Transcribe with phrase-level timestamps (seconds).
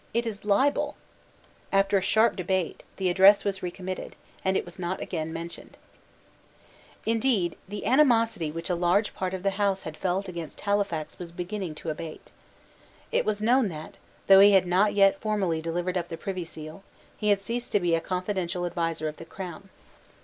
[0.15, 0.95] It is a libel."
[1.71, 5.77] After a sharp debate, the Address was recommitted, and was not again mentioned,
[7.05, 11.31] Indeed, the animosity which a large part of the House had felt against Halifax was
[11.31, 12.31] beginning to abate.
[13.11, 16.81] It was known that, though he had not yet formally delivered up the Privy Seal,
[17.15, 19.69] he had ceased to be a confidential adviser of the Crown.